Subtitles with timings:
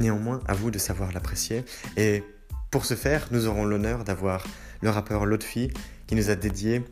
[0.00, 1.64] Néanmoins, à vous de savoir l'apprécier.
[1.96, 2.22] Et
[2.70, 4.44] pour ce faire, nous aurons l'honneur d'avoir
[4.80, 5.70] le rappeur Lotfi
[6.06, 6.84] qui nous a dédié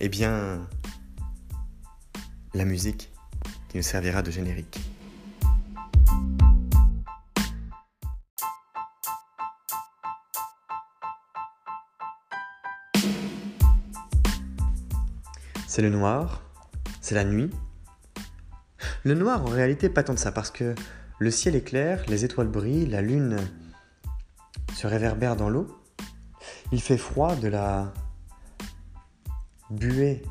[0.00, 0.66] eh bien,
[2.54, 3.10] la musique
[3.68, 4.78] qui nous servira de générique.
[15.66, 16.42] C'est le noir,
[17.00, 17.50] c'est la nuit.
[19.04, 20.74] Le noir, en réalité, pas tant de ça, parce que
[21.18, 23.38] le ciel est clair, les étoiles brillent, la lune
[24.74, 25.66] se réverbère dans l'eau.
[26.72, 27.92] Il fait froid, de la
[29.70, 30.22] buée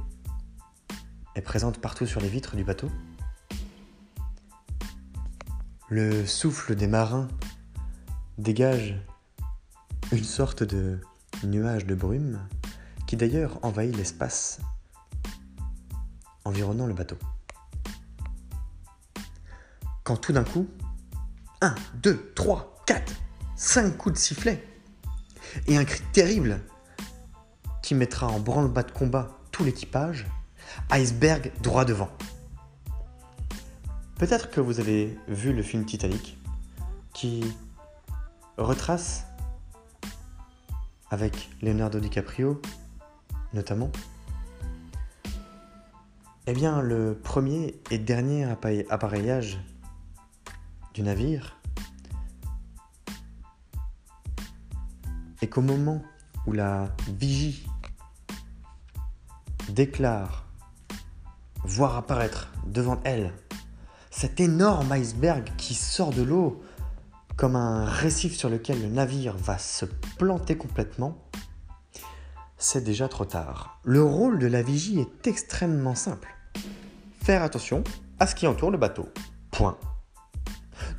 [1.36, 2.90] est présente partout sur les vitres du bateau.
[5.90, 7.28] Le souffle des marins
[8.38, 9.00] dégage
[10.12, 11.00] une sorte de
[11.44, 12.40] nuage de brume
[13.08, 14.60] qui d'ailleurs envahit l'espace
[16.44, 17.18] environnant le bateau
[20.06, 20.68] quand tout d'un coup,
[21.62, 23.14] 1, 2, 3, 4,
[23.56, 24.64] 5 coups de sifflet
[25.68, 26.62] et un cri terrible
[27.82, 30.28] qui mettra en branle-bas de combat tout l'équipage,
[30.92, 32.10] iceberg droit devant.
[34.18, 36.38] Peut-être que vous avez vu le film Titanic
[37.14, 37.44] qui
[38.58, 39.26] retrace
[41.10, 42.62] avec Leonardo DiCaprio
[43.54, 43.92] notamment
[46.48, 48.46] eh bien, le premier et dernier
[48.92, 49.58] appareillage
[50.96, 51.58] du navire
[55.42, 56.02] et qu'au moment
[56.48, 57.68] où la vigie
[59.68, 60.46] déclare
[61.66, 63.34] voir apparaître devant elle
[64.10, 66.64] cet énorme iceberg qui sort de l'eau
[67.36, 69.84] comme un récif sur lequel le navire va se
[70.18, 71.18] planter complètement,
[72.58, 73.82] c'est déjà trop tard.
[73.84, 76.34] Le rôle de la vigie est extrêmement simple.
[77.22, 77.84] Faire attention
[78.18, 79.10] à ce qui entoure le bateau.
[79.52, 79.78] Point.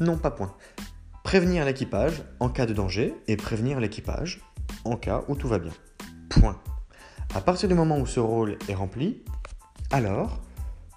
[0.01, 0.55] Non, pas point.
[1.25, 4.43] Prévenir l'équipage en cas de danger et prévenir l'équipage
[4.85, 5.73] en cas où tout va bien.
[6.29, 6.61] Point.
[7.35, 9.23] À partir du moment où ce rôle est rempli,
[9.91, 10.41] alors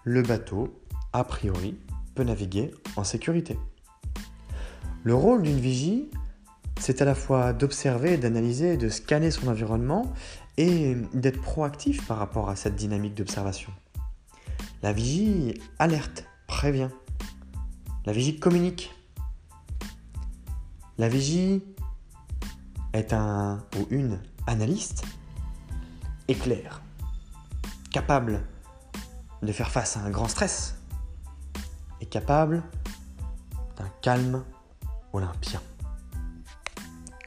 [0.04, 0.82] le bateau,
[1.14, 1.78] a priori,
[2.16, 3.58] peut naviguer en sécurité.
[5.04, 6.10] Le rôle d'une vigie,
[6.80, 10.12] c'est à la fois d'observer, d'analyser, de scanner son environnement
[10.58, 13.72] et d'être proactif par rapport à cette dynamique d'observation.
[14.84, 16.90] La vigie alerte, prévient,
[18.10, 18.92] la vigie communique.
[20.98, 21.62] La vigie
[22.94, 25.04] est un ou une analyste
[26.28, 26.82] éclair,
[27.92, 28.44] capable
[29.44, 30.76] de faire face à un grand stress
[32.02, 32.64] et capable
[33.78, 34.44] d'un calme
[35.14, 35.62] olympien,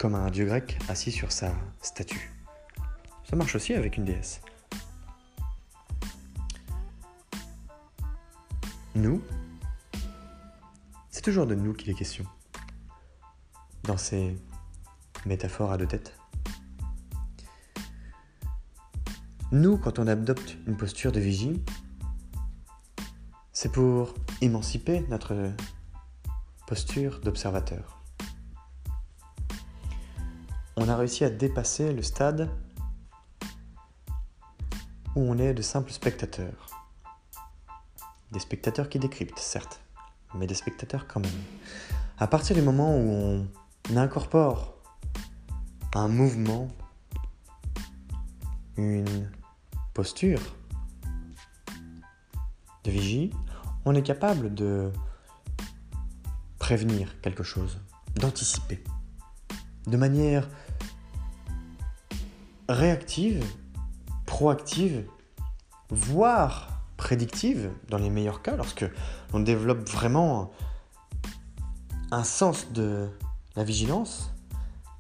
[0.01, 2.33] comme un dieu grec assis sur sa statue.
[3.31, 4.41] Ça marche aussi avec une déesse.
[8.97, 9.23] Nous,
[11.23, 12.25] c'est toujours de nous qu'il est question.
[13.85, 14.37] Dans ces
[15.25, 16.19] métaphores à deux têtes.
[19.53, 21.63] Nous, quand on adopte une posture de vigie,
[23.53, 25.53] c'est pour émanciper notre
[26.67, 28.03] posture d'observateur.
[30.75, 32.51] On a réussi à dépasser le stade
[35.15, 36.67] où on est de simples spectateurs.
[38.33, 39.83] Des spectateurs qui décryptent, certes,
[40.35, 41.31] mais des spectateurs quand même.
[42.19, 43.47] À partir du moment où
[43.91, 44.75] on incorpore
[45.95, 46.69] un mouvement,
[48.77, 49.31] une
[49.95, 50.41] posture
[52.85, 53.31] de vigie,
[53.85, 54.91] on est capable de
[56.59, 57.81] prévenir quelque chose,
[58.15, 58.83] d'anticiper,
[59.87, 60.49] de manière
[62.69, 63.45] réactive
[64.27, 65.05] proactive,
[65.91, 66.72] voire
[67.03, 68.85] prédictive dans les meilleurs cas, lorsque
[69.33, 70.53] on développe vraiment
[72.13, 73.09] un sens de
[73.57, 74.33] la vigilance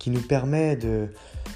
[0.00, 1.10] qui nous permet de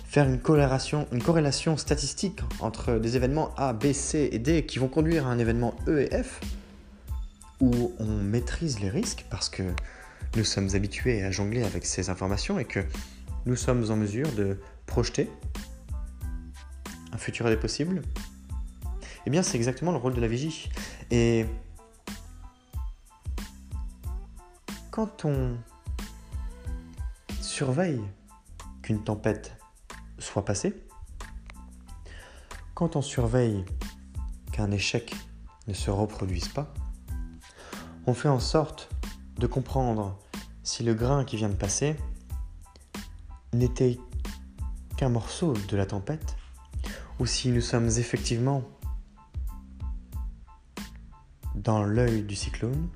[0.05, 4.79] faire une corrélation, une corrélation statistique entre des événements A, B, C et D qui
[4.79, 6.41] vont conduire à un événement E et F,
[7.61, 9.65] où on maîtrise les risques parce que
[10.37, 12.85] nous sommes habitués à jongler avec ces informations et que
[13.47, 15.29] nous sommes en mesure de projeter
[17.13, 18.03] un futur des possibles,
[19.27, 20.71] eh bien c'est exactement le rôle de la vigie.
[21.11, 21.47] Et
[24.93, 25.57] quand on
[27.41, 28.01] surveille
[28.83, 29.57] qu'une tempête
[30.19, 30.75] soit passée,
[32.75, 33.65] quand on surveille
[34.53, 35.15] qu'un échec
[35.67, 36.73] ne se reproduise pas,
[38.07, 38.89] on fait en sorte
[39.39, 40.19] de comprendre
[40.63, 41.97] si le grain qui vient de passer
[43.53, 43.99] n'était
[44.97, 46.37] qu'un morceau de la tempête,
[47.19, 48.63] ou si nous sommes effectivement
[51.57, 52.89] dans l'œil du cyclone,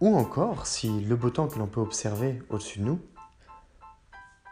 [0.00, 3.00] ou encore si le beau temps que l'on peut observer au-dessus de nous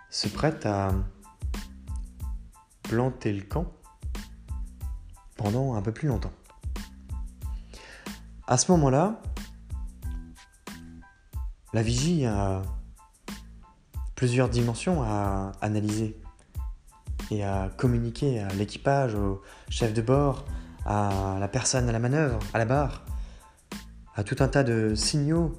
[0.09, 0.93] se prête à
[2.83, 3.67] planter le camp
[5.37, 6.33] pendant un peu plus longtemps.
[8.47, 9.21] À ce moment-là,
[11.73, 12.63] la vigie a
[14.17, 16.21] plusieurs dimensions à analyser
[17.31, 20.45] et à communiquer à l'équipage, au chef de bord,
[20.91, 23.05] à la personne à la manœuvre, à la barre,
[24.17, 25.53] à tout un tas de signaux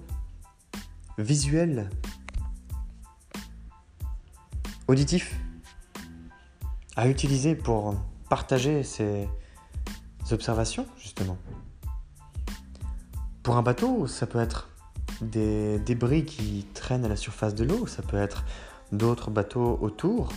[1.18, 1.90] visuels,
[4.90, 5.40] auditifs,
[6.98, 7.96] à utiliser pour
[8.30, 9.30] partager ces
[10.32, 11.38] observations, justement.
[13.42, 14.68] Pour un bateau, ça peut être
[15.22, 18.44] des débris qui traînent à la surface de l'eau, ça peut être
[18.92, 20.34] d'autres bateaux autour,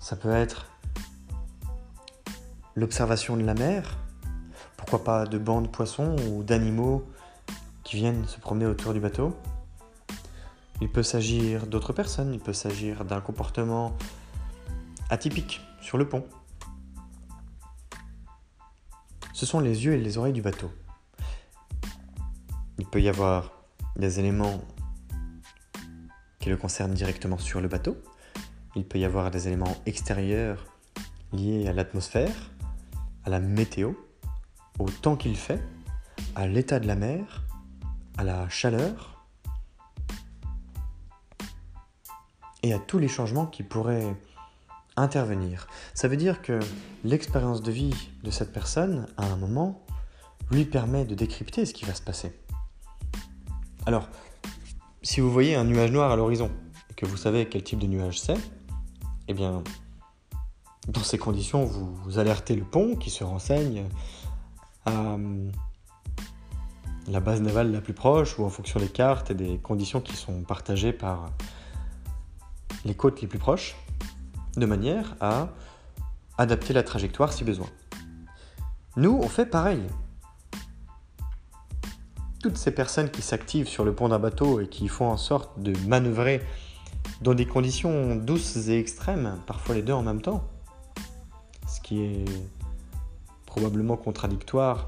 [0.00, 0.68] ça peut être
[2.76, 3.96] l'observation de la mer,
[4.76, 7.04] pourquoi pas de bancs de poissons ou d'animaux
[7.82, 9.34] qui viennent se promener autour du bateau.
[10.80, 13.96] Il peut s'agir d'autres personnes, il peut s'agir d'un comportement
[15.08, 16.26] atypique sur le pont.
[19.32, 20.70] Ce sont les yeux et les oreilles du bateau.
[22.78, 23.52] Il peut y avoir
[23.96, 24.60] des éléments
[26.40, 27.96] qui le concernent directement sur le bateau.
[28.74, 30.66] Il peut y avoir des éléments extérieurs
[31.32, 32.50] liés à l'atmosphère,
[33.26, 33.92] à la météo,
[34.78, 35.60] au temps qu'il fait,
[36.36, 37.42] à l'état de la mer,
[38.16, 39.26] à la chaleur
[42.62, 44.16] et à tous les changements qui pourraient
[44.96, 45.66] intervenir.
[45.92, 46.60] Ça veut dire que
[47.04, 49.84] l'expérience de vie de cette personne, à un moment,
[50.52, 52.32] lui permet de décrypter ce qui va se passer.
[53.86, 54.08] Alors,
[55.02, 56.50] si vous voyez un nuage noir à l'horizon
[56.90, 58.38] et que vous savez quel type de nuage c'est,
[59.26, 59.64] eh bien,
[60.88, 63.84] dans ces conditions, vous, alertez le pont qui se renseigne
[64.84, 65.50] à euh,
[67.08, 70.14] la base navale la plus proche ou en fonction des cartes et des conditions qui
[70.14, 71.30] sont partagées par
[72.84, 73.76] les côtes les plus proches,
[74.56, 75.48] de manière à
[76.38, 77.68] adapter la trajectoire si besoin.
[78.96, 79.82] Nous, on fait pareil
[82.42, 85.60] toutes ces personnes qui s'activent sur le pont d'un bateau et qui font en sorte
[85.60, 86.40] de manœuvrer
[87.20, 90.44] dans des conditions douces et extrêmes, parfois les deux en même temps,
[91.86, 92.24] qui est
[93.46, 94.86] probablement contradictoire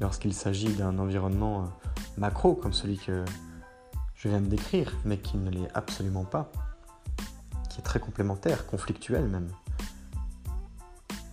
[0.00, 1.66] lorsqu'il s'agit d'un environnement euh,
[2.18, 3.24] macro comme celui que
[4.16, 6.50] je viens de décrire, mais qui ne l'est absolument pas,
[7.70, 9.48] qui est très complémentaire, conflictuel même,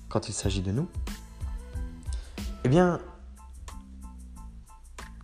[0.08, 0.88] quand il s'agit de nous.
[2.64, 3.00] Eh bien,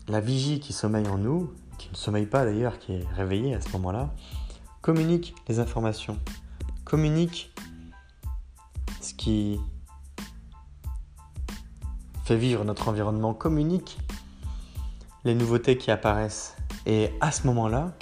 [0.08, 3.62] la vigie qui sommeille en nous, qui ne sommeille pas d'ailleurs, qui est réveillée à
[3.62, 4.12] ce moment-là,
[4.82, 6.18] communique les informations,
[6.84, 7.54] communique
[9.18, 9.60] qui
[12.24, 13.98] fait vivre notre environnement, communique
[15.24, 16.56] les nouveautés qui apparaissent.
[16.86, 17.94] Et à ce moment-là,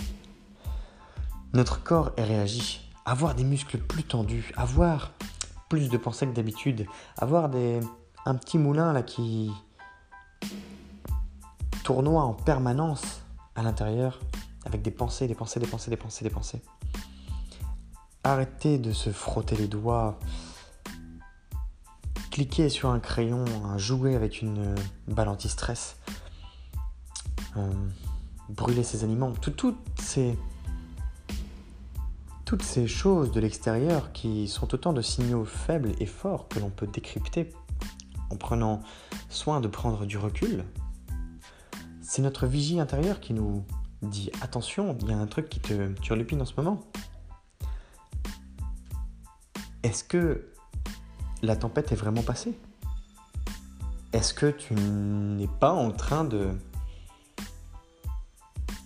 [1.53, 2.81] notre corps réagit.
[3.05, 5.12] Avoir des muscles plus tendus, avoir
[5.69, 6.86] plus de pensées que d'habitude,
[7.17, 7.45] avoir
[8.25, 9.51] un petit moulin là qui,
[11.86, 13.22] tournoi en permanence
[13.53, 14.19] à l'intérieur
[14.65, 16.62] avec des pensées, des pensées, des pensées, des pensées, des pensées.
[18.24, 20.17] Arrêtez de se frotter les doigts.
[22.35, 23.45] Cliquez sur un crayon,
[23.77, 24.75] jouer avec une
[25.07, 25.95] balle anti-stress.
[27.55, 27.71] Euh,
[28.49, 29.31] brûler ses aliments.
[29.31, 30.37] toutes, ces,
[32.43, 36.69] toutes ces choses de l'extérieur qui sont autant de signaux faibles et forts que l'on
[36.69, 37.53] peut décrypter
[38.29, 38.81] en prenant
[39.29, 40.65] soin de prendre du recul
[42.01, 43.63] c'est notre vigie intérieure qui nous
[44.01, 46.81] dit attention, il y a un truc qui te turlupine en ce moment.
[49.83, 50.51] Est-ce que
[51.45, 52.57] la tempête est vraiment passée
[54.13, 56.57] Est-ce que tu n'es pas en train de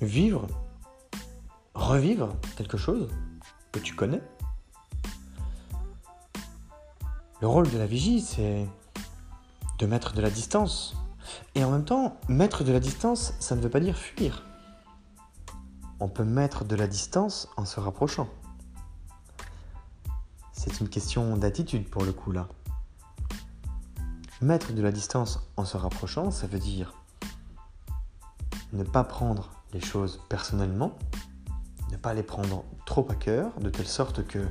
[0.02, 0.48] vivre,
[1.74, 3.10] revivre quelque chose
[3.72, 4.22] que tu connais?
[7.42, 8.68] Le rôle de la vigie, c'est
[9.78, 10.96] de mettre de la distance.
[11.56, 14.46] Et en même temps, mettre de la distance, ça ne veut pas dire fuir.
[16.02, 18.28] On peut mettre de la distance en se rapprochant.
[20.62, 22.50] C'est une question d'attitude pour le coup là.
[24.42, 26.96] Mettre de la distance en se rapprochant, ça veut dire
[28.74, 31.00] ne pas prendre les choses personnellement,
[31.94, 34.46] ne pas les prendre trop à cœur, de telle sorte que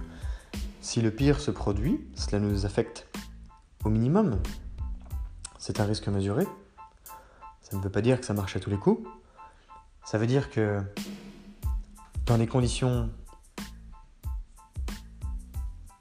[0.80, 3.06] si le pire se produit, cela nous affecte
[3.84, 4.40] au minimum.
[5.58, 6.46] C'est un risque mesuré.
[7.60, 9.06] Ça ne veut pas dire que ça marche à tous les coups.
[10.06, 10.80] Ça veut dire que
[12.24, 13.10] dans des conditions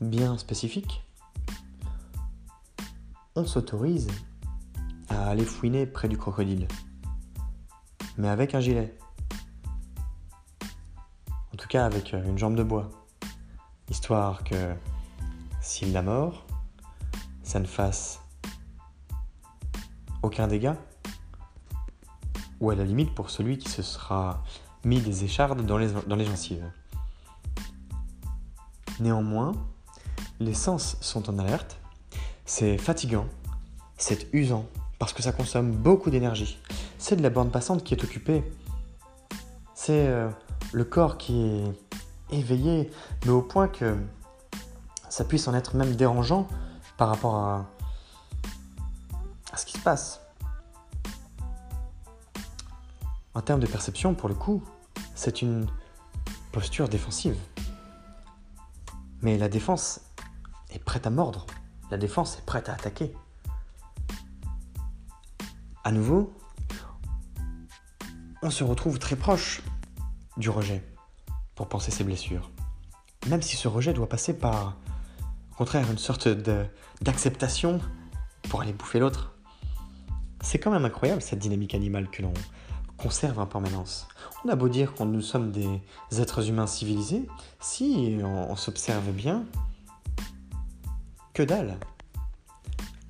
[0.01, 1.03] bien spécifiques,
[3.35, 4.07] on s'autorise
[5.09, 6.67] à aller fouiner près du crocodile.
[8.17, 8.97] Mais avec un gilet.
[11.53, 12.89] En tout cas avec une jambe de bois
[13.89, 14.75] histoire que
[15.61, 16.45] s'il la mort,
[17.43, 18.19] ça ne fasse
[20.23, 20.77] aucun dégât,
[22.59, 24.43] ou à la limite pour celui qui se sera
[24.83, 26.69] mis des échardes dans les, dans les gencives.
[28.99, 29.53] Néanmoins,
[30.39, 31.77] les sens sont en alerte,
[32.45, 33.25] c'est fatigant,
[33.97, 34.65] c'est usant,
[34.99, 36.59] parce que ça consomme beaucoup d'énergie.
[36.97, 38.43] C'est de la bande passante qui est occupée.
[39.73, 40.29] C'est euh,
[40.73, 42.91] le corps qui est éveillé,
[43.25, 43.97] mais au point que
[45.09, 46.47] ça puisse en être même dérangeant
[46.97, 47.65] par rapport à,
[49.51, 50.21] à ce qui se passe.
[53.33, 54.63] En termes de perception, pour le coup,
[55.13, 55.67] c'est une
[56.51, 57.37] posture défensive.
[59.21, 60.01] Mais la défense
[60.71, 61.45] est prête à mordre.
[61.91, 63.13] La défense est prête à attaquer.
[65.83, 66.33] À nouveau,
[68.41, 69.61] on se retrouve très proche
[70.35, 70.83] du rejet
[71.55, 72.51] pour penser ses blessures.
[73.29, 74.77] Même si ce rejet doit passer par,
[75.51, 76.27] au contraire, une sorte
[77.01, 77.79] d'acceptation
[78.49, 79.33] pour aller bouffer l'autre.
[80.41, 82.33] C'est quand même incroyable cette dynamique animale que l'on
[82.97, 84.07] conserve en permanence.
[84.45, 85.81] On a beau dire qu'on nous sommes des
[86.19, 87.27] êtres humains civilisés,
[87.59, 89.45] si on s'observe bien,
[91.37, 91.77] que dalle.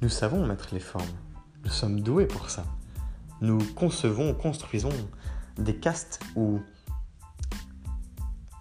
[0.01, 1.15] Nous savons mettre les formes.
[1.63, 2.65] Nous sommes doués pour ça.
[3.39, 4.91] Nous concevons, construisons
[5.57, 6.59] des castes où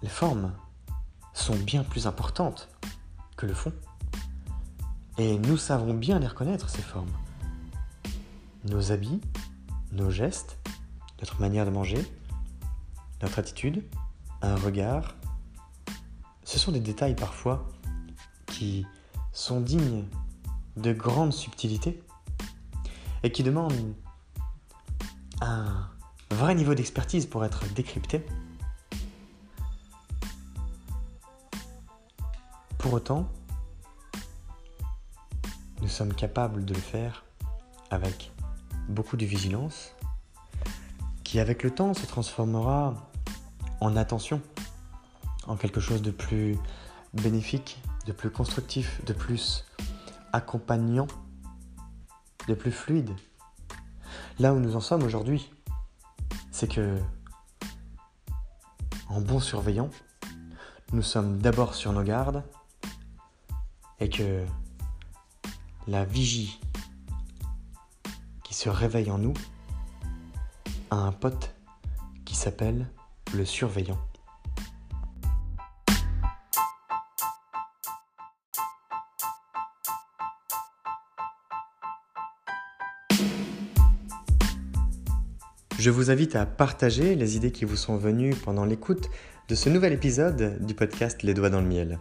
[0.01, 0.53] les formes
[1.33, 2.69] sont bien plus importantes
[3.35, 3.73] que le fond.
[5.17, 7.11] Et nous savons bien les reconnaître, ces formes.
[8.63, 9.19] Nos habits,
[9.91, 10.57] nos gestes,
[11.19, 12.09] notre manière de manger,
[13.21, 13.83] notre attitude,
[14.41, 15.17] un regard,
[16.45, 17.67] ce sont des détails parfois
[18.45, 18.85] qui
[19.37, 20.03] sont dignes
[20.77, 22.01] de grandes subtilités
[23.21, 23.93] et qui demandent
[25.41, 25.87] un
[26.31, 28.25] vrai niveau d'expertise pour être décryptés.
[32.79, 33.29] Pour autant,
[35.81, 37.23] nous sommes capables de le faire
[37.91, 38.31] avec
[38.89, 39.93] beaucoup de vigilance,
[41.23, 42.95] qui avec le temps se transformera
[43.81, 44.41] en attention,
[45.45, 46.57] en quelque chose de plus
[47.13, 49.65] bénéfique, de plus constructif, de plus
[50.31, 51.07] accompagnant,
[52.47, 53.13] de plus fluide.
[54.39, 55.51] Là où nous en sommes aujourd'hui,
[56.51, 56.97] c'est que,
[59.09, 59.89] en bon surveillant,
[60.93, 62.43] nous sommes d'abord sur nos gardes,
[63.99, 64.45] et que
[65.87, 66.61] la vigie
[68.43, 69.33] qui se réveille en nous
[70.91, 71.53] a un pote
[72.23, 72.87] qui s'appelle
[73.33, 73.99] le surveillant.
[85.87, 89.09] Je vous invite à partager les idées qui vous sont venues pendant l'écoute
[89.47, 91.97] de ce nouvel épisode du podcast Les Doigts dans le Miel.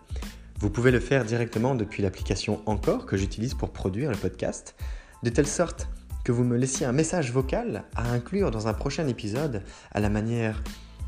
[0.58, 4.74] Vous pouvez le faire directement depuis l'application Encore que j'utilise pour produire le podcast,
[5.22, 5.88] de telle sorte
[6.24, 9.62] que vous me laissiez un message vocal à inclure dans un prochain épisode
[9.92, 10.64] à la manière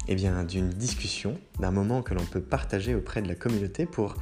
[0.07, 4.15] eh bien, d'une discussion, d'un moment que l'on peut partager auprès de la communauté pour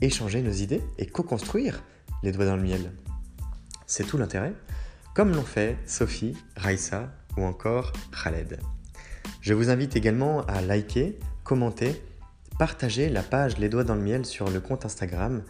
[0.00, 1.84] échanger nos idées et co-construire
[2.24, 2.90] les doigts dans le miel.
[3.86, 4.54] C'est tout l'intérêt,
[5.14, 8.58] comme l'ont fait Sophie, Raissa ou encore Khaled.
[9.40, 12.02] Je vous invite également à liker, commenter
[12.60, 15.42] partager la page Les Doigts dans le Miel sur le compte Instagram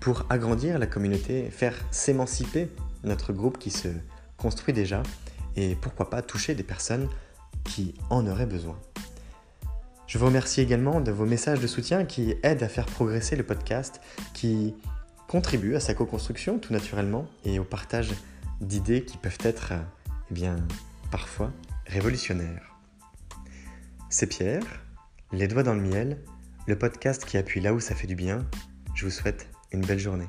[0.00, 2.68] pour agrandir la communauté, faire s'émanciper
[3.04, 3.86] notre groupe qui se
[4.36, 5.04] construit déjà
[5.54, 7.08] et pourquoi pas toucher des personnes
[7.62, 8.76] qui en auraient besoin.
[10.08, 13.44] Je vous remercie également de vos messages de soutien qui aident à faire progresser le
[13.44, 14.00] podcast,
[14.34, 14.74] qui
[15.28, 18.10] contribue à sa co-construction tout naturellement et au partage
[18.60, 19.72] d'idées qui peuvent être,
[20.32, 20.56] eh bien,
[21.10, 21.52] parfois
[21.86, 22.76] révolutionnaires.
[24.10, 24.84] C'est Pierre,
[25.32, 26.22] Les Doigts dans le Miel,
[26.66, 28.46] le podcast qui appuie là où ça fait du bien.
[28.94, 30.28] Je vous souhaite une belle journée.